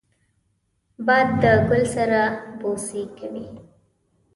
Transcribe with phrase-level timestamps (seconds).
[1.05, 2.21] باد له ګل سره
[2.59, 3.47] بوسې کوي